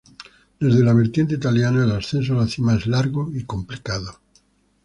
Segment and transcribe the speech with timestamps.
[0.59, 4.17] Desde la vertiente italiana el ascenso a la cima es largo y complicado.